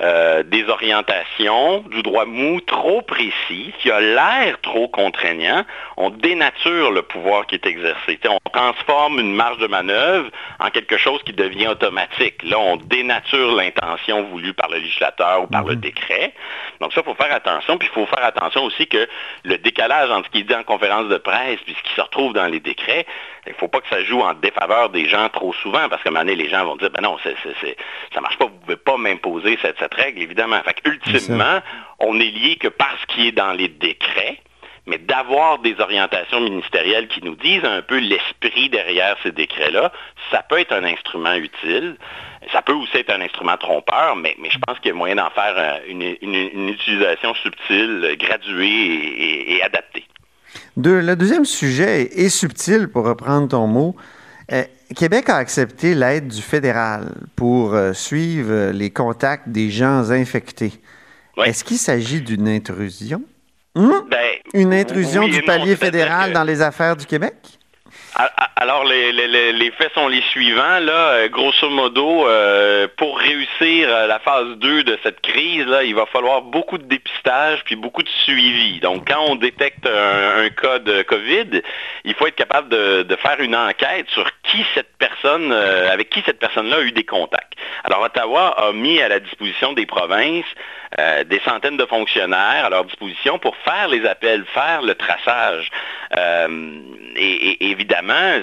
euh, 0.00 0.42
des 0.44 0.68
orientations 0.68 1.80
du 1.90 2.02
droit 2.02 2.24
mou 2.24 2.60
trop 2.60 3.02
précis, 3.02 3.72
qui 3.80 3.90
a 3.90 4.00
l'air 4.00 4.60
trop 4.62 4.86
contraignant, 4.88 5.64
on 5.96 6.10
dénature 6.10 6.92
le 6.92 7.02
pouvoir 7.02 7.46
qui 7.46 7.56
est 7.56 7.66
exercé. 7.66 8.18
on 8.28 8.38
transforme 8.50 9.18
une 9.18 9.34
marge 9.34 9.58
de 9.58 9.66
manœuvre 9.66 10.30
en 10.60 10.70
quelque 10.70 10.96
chose 10.96 11.20
qui 11.24 11.32
devient 11.32 11.68
automatique. 11.68 12.42
Là, 12.44 12.58
on 12.58 12.76
dénature 12.76 13.56
l'intention 13.56 14.22
voulue 14.24 14.54
par 14.54 14.68
le 14.68 14.78
législateur 14.78 15.42
ou 15.42 15.46
par 15.46 15.64
le 15.64 15.74
mhm. 15.74 15.80
décret. 15.80 16.32
Donc 16.80 16.92
ça, 16.92 17.00
il 17.00 17.04
faut 17.04 17.14
faire 17.14 17.34
attention. 17.34 17.76
Puis 17.78 17.88
il 17.90 17.94
faut 17.94 18.06
faire 18.06 18.24
attention 18.24 18.64
aussi 18.64 18.86
que 18.86 19.08
le 19.44 19.58
décalage 19.58 20.10
entre 20.10 20.26
ce 20.26 20.30
qui 20.30 20.38
est 20.40 20.44
dit 20.44 20.54
en 20.54 20.62
conférence 20.62 21.08
de 21.08 21.18
presse 21.18 21.58
et 21.66 21.74
ce 21.74 21.82
qui 21.82 21.94
se 21.94 22.00
retrouve 22.00 22.34
dans 22.34 22.46
les 22.46 22.60
décrets, 22.60 23.06
il 23.48 23.52
ne 23.52 23.56
faut 23.56 23.68
pas 23.68 23.80
que 23.80 23.88
ça 23.88 24.02
joue 24.04 24.20
en 24.20 24.34
défaveur 24.34 24.90
des 24.90 25.08
gens 25.08 25.28
trop 25.30 25.52
souvent, 25.54 25.88
parce 25.88 26.02
qu'à 26.02 26.10
un 26.10 26.12
moment 26.12 26.24
donné, 26.24 26.36
les 26.36 26.50
gens 26.50 26.64
vont 26.64 26.76
dire, 26.76 26.90
ben 26.90 27.00
non, 27.00 27.16
ça 27.18 27.30
ne 27.30 28.20
marche 28.20 28.36
pas, 28.36 28.44
vous 28.44 28.54
ne 28.54 28.60
pouvez 28.60 28.76
pas 28.76 28.96
m'imposer 28.96 29.58
cette, 29.62 29.94
règle, 29.94 30.22
évidemment. 30.22 30.60
Fait 30.62 30.76
ultimement, 30.84 31.60
on 31.98 32.20
est 32.20 32.30
lié 32.30 32.56
que 32.56 32.68
parce 32.68 33.04
qu'il 33.06 33.26
est 33.26 33.32
dans 33.32 33.52
les 33.52 33.68
décrets, 33.68 34.38
mais 34.86 34.98
d'avoir 34.98 35.58
des 35.58 35.80
orientations 35.80 36.40
ministérielles 36.40 37.08
qui 37.08 37.22
nous 37.22 37.36
disent 37.36 37.64
un 37.64 37.82
peu 37.82 37.98
l'esprit 37.98 38.68
derrière 38.68 39.16
ces 39.22 39.32
décrets-là, 39.32 39.92
ça 40.30 40.42
peut 40.42 40.58
être 40.58 40.72
un 40.72 40.84
instrument 40.84 41.34
utile. 41.34 41.96
Ça 42.52 42.62
peut 42.62 42.72
aussi 42.72 42.96
être 42.98 43.10
un 43.10 43.20
instrument 43.20 43.56
trompeur, 43.56 44.16
mais, 44.16 44.36
je 44.50 44.58
pense 44.66 44.78
qu'il 44.78 44.88
y 44.88 44.92
a 44.92 44.94
moyen 44.94 45.16
d'en 45.16 45.30
faire 45.30 45.54
euh, 45.56 45.78
une, 45.88 46.68
utilisation 46.68 47.34
subtile, 47.34 48.16
graduée 48.18 49.56
et 49.56 49.62
adaptée 49.62 50.04
le 50.76 51.14
deuxième 51.14 51.44
sujet 51.44 52.10
est, 52.18 52.28
subtil, 52.28 52.88
pour 52.88 53.04
reprendre 53.04 53.48
ton 53.48 53.66
mot. 53.66 53.96
Euh, 54.52 54.64
Québec 54.96 55.28
a 55.28 55.36
accepté 55.36 55.94
l'aide 55.94 56.28
du 56.28 56.40
fédéral 56.40 57.12
pour 57.36 57.74
euh, 57.74 57.92
suivre 57.92 58.70
les 58.70 58.90
contacts 58.90 59.48
des 59.48 59.70
gens 59.70 60.10
infectés. 60.10 60.72
Est-ce 61.44 61.62
qu'il 61.62 61.78
s'agit 61.78 62.22
d'une 62.22 62.48
intrusion? 62.48 63.22
Hmm? 63.74 63.90
Ben, 64.10 64.30
Une 64.54 64.72
intrusion 64.72 65.28
du 65.28 65.42
palier 65.42 65.76
fédéral 65.76 66.32
dans 66.32 66.44
les 66.44 66.62
affaires 66.62 66.96
du 66.96 67.06
Québec? 67.06 67.57
Alors, 68.56 68.84
les, 68.84 69.72
faits 69.78 69.92
sont 69.94 70.08
les 70.08 70.22
suivants. 70.22 70.80
Là, 70.80 71.10
euh, 71.10 71.28
grosso 71.28 71.70
modo, 71.70 72.26
euh, 72.26 72.88
pour 72.96 73.16
réussir 73.16 73.88
euh, 73.88 74.08
la 74.08 74.18
phase 74.18 74.56
2 74.56 74.82
de 74.82 74.98
cette 75.04 75.20
crise, 75.20 75.68
il 75.84 75.94
va 75.94 76.04
falloir 76.06 76.42
beaucoup 76.42 76.78
de 76.78 76.82
dépistage 76.82 77.62
puis 77.64 77.76
beaucoup 77.76 78.02
de 78.02 78.08
suivi. 78.08 78.80
Donc, 78.80 79.06
quand 79.06 79.24
on 79.28 79.36
détecte 79.36 79.86
un, 79.86 80.48
cas 80.48 80.80
de 80.80 81.02
COVID, 81.02 81.62
il 82.04 82.14
faut 82.14 82.26
être 82.26 82.34
capable 82.34 82.68
de, 82.68 83.16
faire 83.22 83.38
une 83.38 83.54
enquête 83.54 84.08
sur 84.10 84.28
qui 84.42 84.64
cette 84.74 84.96
personne, 84.98 85.52
avec 85.52 86.10
qui 86.10 86.20
cette 86.26 86.40
personne-là 86.40 86.78
a 86.78 86.82
eu 86.82 86.92
des 86.92 87.04
contacts. 87.04 87.52
Alors, 87.84 88.02
Ottawa 88.02 88.48
a 88.48 88.72
mis 88.72 89.00
à 89.00 89.08
la 89.08 89.20
disposition 89.20 89.74
des 89.74 89.86
provinces 89.86 90.46
des 90.96 91.40
centaines 91.44 91.76
de 91.76 91.86
fonctionnaires 91.86 92.64
à 92.64 92.70
leur 92.70 92.84
disposition 92.84 93.38
pour 93.38 93.56
faire 93.58 93.88
les 93.88 94.06
appels, 94.06 94.44
faire 94.54 94.82
le 94.82 94.94
traçage. 94.94 95.70
et 97.16 97.70
évidemment, 97.70 98.40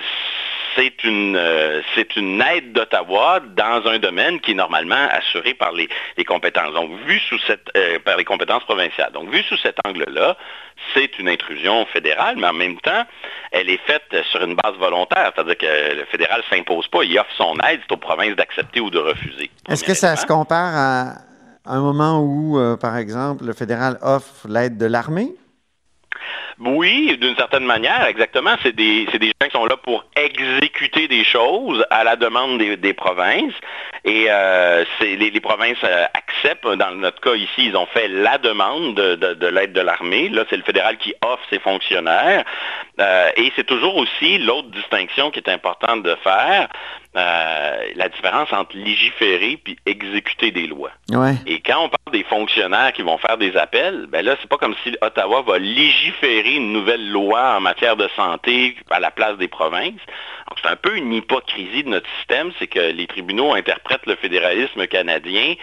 c'est 0.76 1.04
une, 1.04 1.36
euh, 1.38 1.82
c'est 1.96 2.16
une 2.16 2.42
aide 2.42 2.74
d'Ottawa 2.74 3.40
dans 3.56 3.88
un 3.88 4.00
domaine 4.00 4.40
qui 4.40 4.52
est 4.52 4.56
normalement 4.56 5.08
assuré 5.12 5.54
par 5.54 5.72
les, 5.72 5.88
compétences. 6.26 6.74
Donc, 6.74 6.92
vu 7.06 7.20
sous 7.20 7.40
cette, 7.48 7.70
euh, 7.78 8.00
par 8.00 8.18
les 8.18 8.26
compétences 8.26 8.64
provinciales. 8.64 9.12
Donc, 9.14 9.30
vu 9.30 9.42
sous 9.44 9.58
cet 9.58 9.78
angle-là, 9.86 10.38
c'est 10.94 11.18
une 11.20 11.30
intrusion 11.30 11.86
fédérale, 11.88 12.36
mais 12.38 12.48
en 12.48 12.54
même 12.54 12.78
temps, 12.80 13.06
elle 13.52 13.70
est 13.70 13.80
faite 13.86 14.16
sur 14.32 14.44
une 14.44 14.56
base 14.56 14.76
volontaire. 14.78 15.32
C'est-à-dire 15.34 15.58
que 15.58 15.96
le 15.96 16.06
fédéral 16.06 16.42
ne 16.42 16.56
s'impose 16.56 16.88
pas, 16.88 17.04
il 17.04 17.18
offre 17.18 17.32
son 17.38 17.56
aide, 17.60 17.80
c'est 17.88 17.94
aux 17.94 17.98
provinces 17.98 18.36
d'accepter 18.36 18.80
ou 18.82 18.90
de 18.90 19.00
refuser. 19.00 19.50
Est-ce 19.70 19.84
que 19.84 19.94
ça 19.94 20.16
se 20.16 20.26
compare 20.26 20.76
à 20.76 21.14
un 21.66 21.82
moment 21.82 22.20
où, 22.20 22.60
euh, 22.60 22.78
par 22.78 22.98
exemple, 22.98 23.46
le 23.46 23.54
fédéral 23.54 23.98
offre 24.02 24.48
l'aide 24.48 24.78
de 24.78 24.86
l'armée? 24.86 25.34
Oui, 26.60 27.18
d'une 27.18 27.36
certaine 27.36 27.66
manière, 27.66 28.06
exactement. 28.06 28.56
C'est 28.64 28.74
des, 28.74 29.06
des, 29.20 29.28
gens 29.28 29.48
qui 29.48 29.52
sont 29.52 29.66
là 29.66 29.76
pour 29.76 30.06
exécuter 30.16 31.08
des 31.10 31.26
choses 31.26 31.86
à 31.90 32.06
la 32.06 32.16
demande 32.16 32.60
des, 32.60 32.94
provinces. 32.94 33.54
Et 34.06 34.28
euh, 34.30 34.86
les, 35.02 35.42
provinces 35.42 35.84
euh, 35.84 36.06
Dans 36.64 36.92
notre 36.92 37.22
cas 37.22 37.36
ici, 37.36 37.66
ils 37.66 37.76
ont 37.76 37.86
fait 37.88 38.08
la 38.08 38.38
demande 38.38 38.96
de, 38.96 39.48
l'aide 39.48 39.74
de 39.74 39.82
l'armée. 39.82 40.30
Là, 40.30 40.46
c'est 40.50 40.58
le 40.58 40.64
fédéral 40.64 40.98
qui 40.98 41.14
offre 41.24 41.44
ses 41.50 41.60
fonctionnaires. 41.60 42.44
Euh, 43.00 43.30
et 43.36 43.52
c'est 43.56 43.66
toujours 43.66 43.96
aussi 43.98 44.38
l'autre 44.38 44.70
distinction 44.70 45.32
qui 45.32 45.40
est 45.40 45.50
importante 45.50 46.04
de 46.04 46.16
faire. 46.24 46.70
Euh, 47.18 47.78
la 47.96 48.10
différence 48.10 48.52
entre 48.52 48.76
légiférer 48.76 49.58
puis 49.64 49.78
exécuter 49.86 50.52
des 50.52 50.68
lois. 50.68 50.92
Et 51.48 51.62
quand 51.62 51.86
on 51.86 51.90
parle 51.90 52.12
des 52.12 52.26
fonctionnaires 52.26 52.92
qui 52.92 53.04
vont 53.04 53.18
faire 53.18 53.38
des 53.38 53.56
appels, 53.56 54.08
ben 54.10 54.26
là, 54.26 54.36
c'est 54.42 54.50
pas 54.50 54.58
comme 54.58 54.76
si 54.84 54.98
Ottawa 55.02 55.42
va 55.42 55.58
légiférer 55.58 56.56
une 56.56 56.74
nouvelle 56.74 57.10
loi 57.10 57.56
en 57.56 57.62
matière 57.62 57.96
de 57.96 58.10
santé 58.18 58.76
à 58.90 59.00
la 59.00 59.12
place 59.12 59.38
des 59.38 59.48
provinces. 59.48 60.02
C'est 60.62 60.70
un 60.70 60.76
peu 60.76 60.98
une 60.98 61.14
hypocrisie 61.14 61.84
de 61.84 61.90
notre 61.90 62.10
système, 62.18 62.52
c'est 62.60 62.68
que 62.68 62.80
les 62.80 63.08
tribunaux 63.08 63.54
interprètent 63.54 64.06
le 64.08 64.16
fédéralisme 64.16 64.86
canadien 64.88 65.56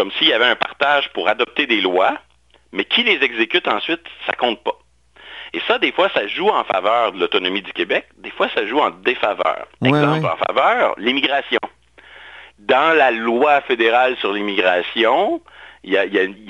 comme 0.00 0.12
s'il 0.12 0.28
y 0.28 0.32
avait 0.32 0.46
un 0.46 0.56
partage 0.56 1.10
pour 1.12 1.28
adopter 1.28 1.66
des 1.66 1.82
lois, 1.82 2.16
mais 2.72 2.86
qui 2.86 3.02
les 3.02 3.22
exécute 3.22 3.68
ensuite, 3.68 4.00
ça 4.26 4.32
compte 4.32 4.64
pas. 4.64 4.78
Et 5.52 5.60
ça, 5.68 5.78
des 5.78 5.92
fois, 5.92 6.08
ça 6.14 6.26
joue 6.26 6.48
en 6.48 6.64
faveur 6.64 7.12
de 7.12 7.20
l'autonomie 7.20 7.60
du 7.60 7.74
Québec, 7.74 8.06
des 8.16 8.30
fois, 8.30 8.48
ça 8.54 8.66
joue 8.66 8.78
en 8.78 8.88
défaveur. 8.88 9.66
Exemple, 9.84 10.24
en 10.24 10.38
faveur, 10.46 10.94
l'immigration. 10.96 11.60
Dans 12.60 12.96
la 12.96 13.10
loi 13.10 13.60
fédérale 13.60 14.16
sur 14.16 14.32
l'immigration, 14.32 15.42
il 15.84 15.92
y, 15.92 15.98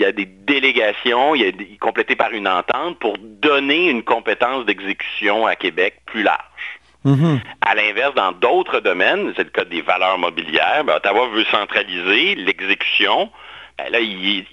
a, 0.04 0.12
des 0.12 0.26
délégations, 0.26 1.34
il 1.34 1.42
y 1.42 1.48
a 1.48 1.76
complétées 1.80 2.14
par 2.14 2.30
une 2.30 2.46
entente 2.46 3.00
pour 3.00 3.18
donner 3.18 3.90
une 3.90 4.04
compétence 4.04 4.64
d'exécution 4.64 5.44
à 5.48 5.56
Québec 5.56 6.02
plus 6.06 6.22
large. 6.22 6.79
Mm-hmm. 7.04 7.38
À 7.62 7.74
l'inverse, 7.74 8.14
dans 8.14 8.32
d'autres 8.32 8.80
domaines, 8.80 9.32
c'est 9.36 9.44
le 9.44 9.50
cas 9.50 9.64
des 9.64 9.80
valeurs 9.80 10.18
mobilières, 10.18 10.84
ben, 10.84 10.96
Ottawa 10.96 11.28
veut 11.28 11.44
centraliser 11.44 12.34
l'exécution. 12.34 13.30
Ben, 13.78 13.90
là, 13.90 14.00
il, 14.00 14.46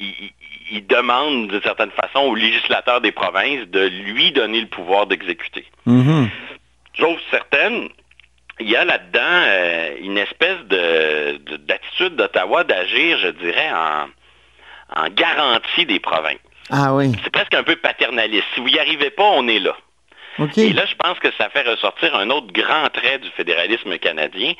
demande 0.87 1.49
d'une 1.49 1.61
certaine 1.61 1.91
façon 1.91 2.19
au 2.19 2.35
législateur 2.35 3.01
des 3.01 3.11
provinces 3.11 3.67
de 3.67 3.87
lui 3.87 4.31
donner 4.31 4.61
le 4.61 4.67
pouvoir 4.67 5.05
d'exécuter. 5.07 5.65
Mm 5.85 6.25
certaine, 7.31 7.89
il 8.59 8.69
y 8.69 8.75
a 8.75 8.85
là-dedans 8.85 9.19
euh, 9.21 9.95
une 10.01 10.17
espèce 10.17 10.59
d'attitude 10.65 12.15
d'Ottawa 12.15 12.63
d'agir, 12.63 13.17
je 13.19 13.29
dirais, 13.29 13.69
en, 13.71 15.09
garantie 15.09 15.85
des 15.85 15.99
provinces. 15.99 16.39
Ah 16.69 16.93
oui. 16.93 17.11
C'est 17.23 17.29
presque 17.29 17.53
un 17.53 17.63
peu 17.63 17.75
paternaliste. 17.75 18.45
Si 18.55 18.61
vous 18.61 18.69
n'y 18.69 18.79
arrivez 18.79 19.09
pas, 19.09 19.23
on 19.23 19.47
est 19.47 19.59
là. 19.59 19.75
Et 20.39 20.73
là, 20.73 20.85
je 20.85 20.95
pense 20.95 21.19
que 21.19 21.31
ça 21.37 21.49
fait 21.49 21.67
ressortir 21.67 22.15
un 22.15 22.29
autre 22.29 22.51
grand 22.53 22.87
trait 22.89 23.19
du 23.19 23.29
fédéralisme 23.31 23.97
canadien. 23.97 24.53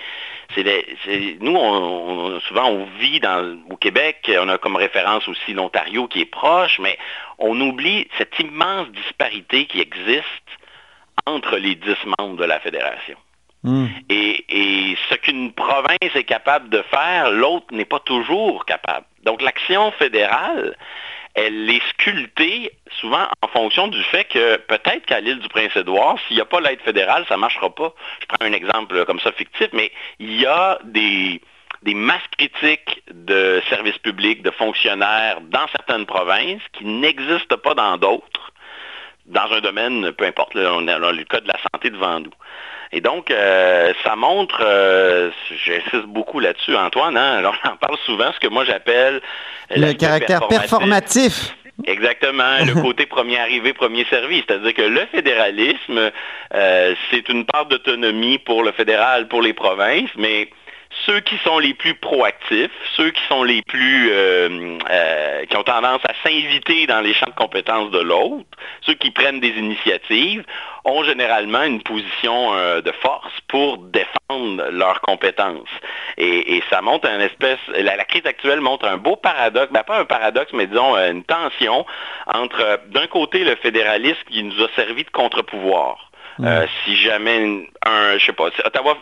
C'est 0.55 1.37
nous, 1.39 1.55
on, 1.55 2.39
souvent, 2.41 2.67
on 2.69 2.85
vit 2.99 3.19
dans, 3.19 3.57
au 3.69 3.77
Québec, 3.77 4.31
on 4.41 4.49
a 4.49 4.57
comme 4.57 4.75
référence 4.75 5.27
aussi 5.27 5.53
l'Ontario 5.53 6.07
qui 6.07 6.21
est 6.21 6.25
proche, 6.25 6.79
mais 6.79 6.97
on 7.37 7.59
oublie 7.61 8.07
cette 8.17 8.39
immense 8.39 8.89
disparité 8.89 9.65
qui 9.65 9.81
existe 9.81 10.25
entre 11.25 11.57
les 11.57 11.75
dix 11.75 11.97
membres 12.17 12.37
de 12.37 12.45
la 12.45 12.59
fédération. 12.59 13.17
Hmm. 13.63 13.87
Et, 14.09 14.45
et, 14.49 14.97
ce 15.09 15.15
qu'une 15.15 15.51
province 15.51 16.15
est 16.15 16.23
capable 16.23 16.69
de 16.69 16.81
faire, 16.83 17.31
l'autre 17.31 17.67
n'est 17.71 17.85
pas 17.85 17.99
toujours 17.99 18.65
capable. 18.65 19.05
Donc 19.23 19.41
l'action 19.41 19.91
fédérale, 19.91 20.75
elle 21.33 21.69
est 21.69 21.81
sculptée 21.89 22.71
souvent 22.99 23.27
en 23.47 23.59
fonction 23.59 23.87
du 23.87 24.03
fait 24.03 24.25
que 24.25 24.57
peut-être 24.57 25.05
qu'à 25.05 25.19
l'île 25.21 25.39
du 25.39 25.47
Prince-Édouard, 25.47 26.17
s'il 26.27 26.35
n'y 26.35 26.41
a 26.41 26.45
pas 26.45 26.59
l'aide 26.59 26.81
fédérale, 26.81 27.25
ça 27.29 27.35
ne 27.35 27.41
marchera 27.41 27.73
pas. 27.73 27.93
Je 28.19 28.25
prends 28.25 28.45
un 28.45 28.51
exemple 28.51 29.05
comme 29.05 29.19
ça 29.19 29.31
fictif, 29.31 29.69
mais 29.73 29.91
il 30.19 30.39
y 30.39 30.45
a 30.45 30.79
des, 30.83 31.41
des 31.83 31.93
masses 31.93 32.27
critiques 32.37 33.03
de 33.11 33.61
services 33.69 33.97
publics, 33.99 34.41
de 34.43 34.51
fonctionnaires 34.51 35.39
dans 35.41 35.67
certaines 35.69 36.05
provinces 36.05 36.61
qui 36.73 36.85
n'existent 36.85 37.57
pas 37.57 37.73
dans 37.73 37.97
d'autres, 37.97 38.51
dans 39.25 39.51
un 39.51 39.61
domaine, 39.61 40.11
peu 40.11 40.25
importe, 40.25 40.55
on 40.55 40.87
a 40.87 41.11
le 41.11 41.23
cas 41.23 41.39
de 41.39 41.47
la 41.47 41.57
santé 41.71 41.89
devant 41.89 42.19
nous. 42.19 42.33
Et 42.93 43.01
donc, 43.01 43.29
euh, 43.31 43.93
ça 44.03 44.15
montre, 44.15 44.61
euh, 44.61 45.29
j'insiste 45.65 46.05
beaucoup 46.07 46.39
là-dessus, 46.39 46.75
Antoine, 46.75 47.17
hein, 47.17 47.37
alors 47.37 47.55
on 47.65 47.75
parle 47.75 47.97
souvent, 48.05 48.31
ce 48.33 48.39
que 48.39 48.47
moi 48.47 48.63
j'appelle... 48.63 49.21
Le 49.75 49.91
caractère 49.93 50.47
performatif. 50.47 51.56
Exactement, 51.87 52.65
le 52.65 52.73
côté 52.81 53.05
premier 53.05 53.39
arrivé, 53.39 53.71
premier 53.71 54.03
servi. 54.05 54.43
C'est-à-dire 54.45 54.73
que 54.73 54.81
le 54.81 55.05
fédéralisme, 55.05 56.11
euh, 56.53 56.95
c'est 57.09 57.29
une 57.29 57.45
part 57.45 57.65
d'autonomie 57.67 58.39
pour 58.39 58.61
le 58.61 58.73
fédéral, 58.73 59.29
pour 59.29 59.41
les 59.41 59.53
provinces, 59.53 60.09
mais 60.17 60.49
ceux 61.05 61.19
qui 61.21 61.37
sont 61.39 61.59
les 61.59 61.73
plus 61.73 61.95
proactifs, 61.95 62.71
ceux 62.95 63.11
qui 63.11 63.21
sont 63.27 63.43
les 63.43 63.61
plus 63.61 64.09
euh, 64.11 64.77
euh, 64.89 65.45
qui 65.45 65.57
ont 65.57 65.63
tendance 65.63 66.01
à 66.05 66.13
s'inviter 66.23 66.87
dans 66.87 67.01
les 67.01 67.13
champs 67.13 67.27
de 67.27 67.35
compétences 67.35 67.91
de 67.91 67.99
l'autre, 67.99 68.45
ceux 68.81 68.93
qui 68.93 69.11
prennent 69.11 69.39
des 69.39 69.49
initiatives, 69.49 70.43
ont 70.85 71.03
généralement 71.03 71.63
une 71.63 71.81
position 71.81 72.53
euh, 72.53 72.81
de 72.81 72.91
force 72.91 73.33
pour 73.47 73.77
défendre 73.77 74.69
leurs 74.71 75.01
compétences. 75.01 75.69
Et, 76.17 76.63
ça 76.69 76.81
montre 76.81 77.07
un 77.07 77.19
espèce, 77.19 77.59
la, 77.67 78.03
crise 78.05 78.25
actuelle 78.25 78.61
montre 78.61 78.85
un 78.85 78.97
beau 78.97 79.15
paradoxe, 79.15 79.71
ben 79.71 79.83
pas 79.83 79.99
un 79.99 80.05
paradoxe, 80.05 80.51
mais 80.53 80.67
disons 80.67 80.95
une 80.95 81.23
tension 81.23 81.85
entre 82.33 82.81
d'un 82.87 83.07
côté 83.07 83.43
le 83.43 83.55
fédéralisme 83.55 84.23
qui 84.29 84.43
nous 84.43 84.63
a 84.63 84.67
servi 84.75 85.03
de 85.03 85.09
contre-pouvoir. 85.11 86.11
si 86.83 86.95
jamais 86.97 87.67
un, 87.85 88.17
je 88.17 88.25
sais 88.25 88.33
pas, 88.33 88.47
Ottawa 88.65 88.97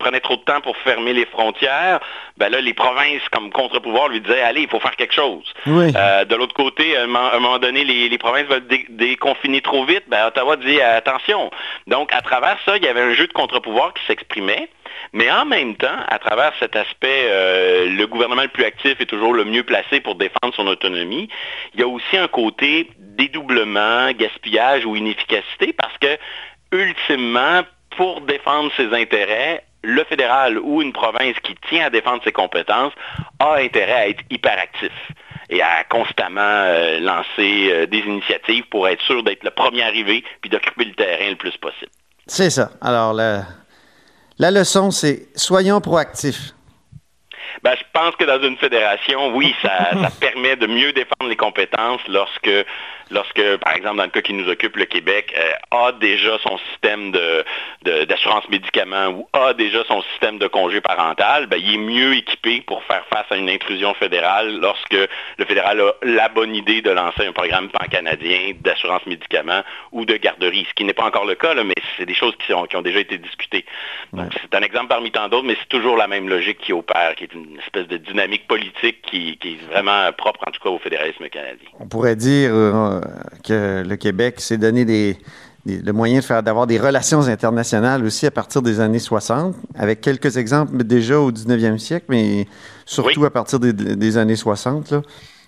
prenait 0.00 0.20
trop 0.20 0.36
de 0.36 0.42
temps 0.42 0.60
pour 0.60 0.76
fermer 0.78 1.12
les 1.12 1.26
frontières, 1.26 2.00
ben 2.36 2.48
là, 2.48 2.60
les 2.60 2.74
provinces, 2.74 3.22
comme 3.30 3.50
contre-pouvoir, 3.50 4.08
lui 4.08 4.20
disaient, 4.20 4.42
allez, 4.42 4.62
il 4.62 4.68
faut 4.68 4.80
faire 4.80 4.96
quelque 4.96 5.14
chose. 5.14 5.44
Euh, 5.68 6.24
de 6.24 6.34
l'autre 6.34 6.54
côté, 6.54 6.96
à 6.96 7.04
un 7.04 7.06
moment 7.06 7.58
donné, 7.58 7.84
les, 7.84 8.18
provinces 8.18 8.46
veulent 8.46 8.66
déconfiner 8.88 9.60
trop 9.60 9.84
vite, 9.84 10.04
ben, 10.08 10.26
Ottawa 10.26 10.56
dit, 10.56 10.80
attention. 10.80 11.50
Donc, 11.86 12.12
à 12.12 12.22
travers 12.22 12.58
ça, 12.64 12.76
il 12.76 12.82
y 12.82 12.88
avait 12.88 13.02
un 13.02 13.14
jeu 13.14 13.26
de 13.26 13.32
contre-pouvoir 13.32 13.94
qui 13.94 14.04
s'exprimait. 14.06 14.68
Mais 15.12 15.30
en 15.30 15.44
même 15.44 15.76
temps, 15.76 15.98
à 16.08 16.18
travers 16.18 16.52
cet 16.58 16.76
aspect, 16.76 17.26
euh, 17.28 17.86
le 17.86 18.06
gouvernement 18.06 18.42
le 18.42 18.48
plus 18.48 18.64
actif 18.64 19.00
est 19.00 19.06
toujours 19.06 19.32
le 19.32 19.44
mieux 19.44 19.62
placé 19.62 20.00
pour 20.00 20.14
défendre 20.14 20.54
son 20.54 20.66
autonomie, 20.66 21.28
il 21.74 21.80
y 21.80 21.82
a 21.82 21.88
aussi 21.88 22.16
un 22.16 22.28
côté 22.28 22.88
dédoublement, 22.98 24.10
gaspillage 24.12 24.84
ou 24.84 24.96
inefficacité 24.96 25.72
parce 25.72 25.96
que, 25.98 26.16
ultimement, 26.72 27.62
pour 27.96 28.20
défendre 28.20 28.70
ses 28.76 28.94
intérêts, 28.94 29.64
le 29.82 30.04
fédéral 30.04 30.58
ou 30.58 30.82
une 30.82 30.92
province 30.92 31.36
qui 31.42 31.54
tient 31.68 31.86
à 31.86 31.90
défendre 31.90 32.22
ses 32.24 32.32
compétences 32.32 32.92
a 33.38 33.54
intérêt 33.56 33.92
à 33.92 34.08
être 34.08 34.22
hyperactif 34.30 34.92
et 35.48 35.62
à 35.62 35.84
constamment 35.84 36.40
euh, 36.40 37.00
lancer 37.00 37.70
euh, 37.70 37.86
des 37.86 37.98
initiatives 37.98 38.64
pour 38.70 38.88
être 38.88 39.02
sûr 39.02 39.22
d'être 39.22 39.42
le 39.42 39.50
premier 39.50 39.82
arrivé 39.82 40.24
puis 40.40 40.50
d'occuper 40.50 40.84
le 40.84 40.94
terrain 40.94 41.30
le 41.30 41.36
plus 41.36 41.56
possible. 41.56 41.90
C'est 42.26 42.50
ça. 42.50 42.70
Alors, 42.80 43.12
la, 43.12 43.42
la 44.38 44.50
leçon, 44.50 44.90
c'est 44.90 45.28
soyons 45.34 45.80
proactifs. 45.80 46.54
Ben, 47.62 47.74
je 47.76 47.84
pense 47.92 48.14
que 48.16 48.24
dans 48.24 48.40
une 48.42 48.56
fédération, 48.56 49.34
oui, 49.34 49.54
ça, 49.60 49.90
ça 49.92 50.10
permet 50.20 50.56
de 50.56 50.66
mieux 50.66 50.92
défendre 50.92 51.28
les 51.28 51.36
compétences 51.36 52.00
lorsque 52.08 52.50
lorsque, 53.10 53.56
par 53.58 53.74
exemple, 53.74 53.96
dans 53.96 54.04
le 54.04 54.10
cas 54.10 54.22
qui 54.22 54.32
nous 54.32 54.48
occupe, 54.48 54.76
le 54.76 54.84
Québec 54.84 55.34
euh, 55.36 55.86
a 55.88 55.92
déjà 55.92 56.38
son 56.38 56.58
système 56.72 57.12
d'assurance 57.82 58.48
médicaments 58.48 59.08
ou 59.08 59.28
a 59.32 59.54
déjà 59.54 59.84
son 59.84 60.02
système 60.02 60.38
de 60.38 60.46
congé 60.46 60.80
parental, 60.80 61.46
ben, 61.46 61.60
il 61.62 61.74
est 61.74 61.78
mieux 61.78 62.14
équipé 62.14 62.62
pour 62.66 62.82
faire 62.84 63.04
face 63.06 63.26
à 63.30 63.36
une 63.36 63.50
intrusion 63.50 63.94
fédérale 63.94 64.58
lorsque 64.60 64.92
le 65.38 65.44
fédéral 65.44 65.80
a 65.80 65.92
la 66.02 66.28
bonne 66.28 66.54
idée 66.54 66.82
de 66.82 66.90
lancer 66.90 67.26
un 67.26 67.32
programme 67.32 67.68
pan-canadien 67.68 68.52
d'assurance 68.60 69.04
médicaments 69.06 69.62
ou 69.92 70.04
de 70.04 70.16
garderie, 70.16 70.66
ce 70.68 70.74
qui 70.74 70.84
n'est 70.84 70.94
pas 70.94 71.04
encore 71.04 71.26
le 71.26 71.34
cas, 71.34 71.54
mais 71.62 71.74
c'est 71.96 72.06
des 72.06 72.14
choses 72.14 72.34
qui, 72.46 72.52
ont 72.54 72.82
déjà 72.82 73.00
été 73.00 73.18
discutées. 73.18 73.64
Donc, 74.12 74.32
c'est 74.40 74.54
un 74.54 74.62
exemple 74.62 74.88
parmi 74.88 75.10
tant 75.10 75.28
d'autres, 75.28 75.46
mais 75.46 75.56
c'est 75.60 75.68
toujours 75.68 75.96
la 75.96 76.06
même 76.06 76.28
logique 76.28 76.58
qui 76.58 76.72
opère, 76.72 77.14
qui 77.16 77.24
est 77.24 77.34
une 77.34 77.58
espèce 77.58 77.86
de 77.88 77.96
dynamique 77.96 78.46
politique 78.46 79.02
qui, 79.02 79.38
est 79.42 79.70
vraiment 79.70 80.10
propre, 80.12 80.40
en 80.46 80.50
tout 80.50 80.60
cas, 80.60 80.70
au 80.70 80.78
fédéralisme 80.78 81.28
canadien. 81.28 81.68
On 81.78 81.86
pourrait 81.86 82.16
dire... 82.16 82.50
Euh, 82.52 82.99
que 83.44 83.82
le 83.86 83.96
Québec 83.96 84.40
s'est 84.40 84.58
donné 84.58 84.84
des, 84.84 85.16
le 85.66 85.92
moyen 85.92 86.18
de 86.18 86.24
faire 86.24 86.42
d'avoir 86.42 86.66
des 86.66 86.78
relations 86.78 87.28
internationales 87.28 88.04
aussi 88.04 88.26
à 88.26 88.30
partir 88.30 88.62
des 88.62 88.80
années 88.80 88.98
60, 88.98 89.54
avec 89.78 90.00
quelques 90.00 90.36
exemples 90.36 90.84
déjà 90.84 91.18
au 91.18 91.30
19e 91.30 91.78
siècle, 91.78 92.06
mais 92.08 92.46
surtout 92.86 93.24
à 93.24 93.30
partir 93.30 93.58
des, 93.60 94.16
années 94.16 94.36
60. 94.36 94.90
Là. 94.90 95.02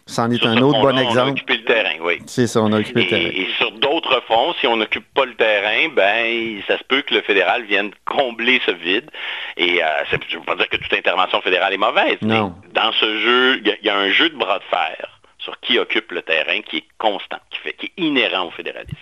C'en 0.07 0.31
est 0.31 0.45
un 0.45 0.57
autre 0.59 0.81
bon 0.81 0.99
exemple. 0.99 1.21
On 1.21 1.29
a 1.29 1.31
occupé 1.31 1.57
le 1.59 1.65
terrain, 1.65 1.95
oui. 2.03 2.19
C'est 2.27 2.47
ça, 2.47 2.61
on 2.61 2.73
a 2.73 2.81
occupé 2.81 3.05
le 3.05 3.09
terrain. 3.09 3.31
Et 3.33 3.47
sur 3.57 3.71
d'autres 3.73 4.21
fonds, 4.27 4.53
si 4.61 4.67
on 4.67 4.77
n'occupe 4.77 5.07
pas 5.15 5.25
le 5.25 5.35
terrain, 5.35 5.89
ben 5.95 6.61
ça 6.67 6.77
se 6.77 6.85
peut 6.85 7.03
que 7.03 7.15
le 7.15 7.23
fédéral 7.23 7.65
vienne 7.65 7.93
combler 8.05 8.61
ce 8.67 8.73
vide. 8.73 9.09
Et 9.57 9.83
euh, 9.83 9.87
je 10.11 10.17
ne 10.17 10.41
veux 10.41 10.45
pas 10.45 10.57
dire 10.57 10.69
que 10.69 10.77
toute 10.77 10.93
intervention 10.93 11.41
fédérale 11.41 11.73
est 11.73 11.79
mauvaise, 11.79 12.19
non. 12.21 12.53
mais 12.63 12.69
dans 12.75 12.93
ce 12.93 13.19
jeu, 13.19 13.63
il 13.65 13.79
y, 13.83 13.89
a 13.89 13.97
un 13.97 14.11
jeu 14.11 14.29
de 14.29 14.37
bras 14.37 14.59
de 14.59 14.65
fer 14.65 15.22
sur 15.43 15.59
qui 15.61 15.79
occupe 15.79 16.13
le 16.13 16.23
terrain 16.23 16.61
qui 16.63 16.79
est 16.79 16.89
constant, 16.99 17.39
qui, 17.51 17.69
est 17.69 17.93
inhérent 17.97 18.47
au 18.47 18.51
fédéralisme. 18.51 18.97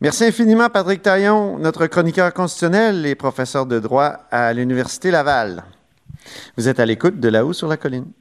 Merci 0.00 0.24
infiniment, 0.24 0.68
Patrick 0.68 1.02
Taillon, 1.02 1.58
notre 1.58 1.86
chroniqueur 1.86 2.32
constitutionnel 2.34 3.06
et 3.06 3.14
professeur 3.14 3.64
de 3.64 3.78
droit 3.78 4.26
à 4.30 4.52
l'Université 4.52 5.10
Laval. 5.10 5.64
Vous 6.56 6.68
êtes 6.68 6.80
à 6.80 6.86
l'écoute 6.86 7.18
de 7.18 7.28
là-haut 7.28 7.54
sur 7.54 7.66
la 7.66 7.76
colline. 7.76 8.12